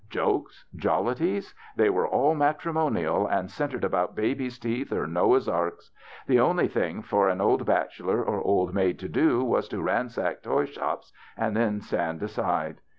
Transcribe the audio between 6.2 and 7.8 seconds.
The only thing for an old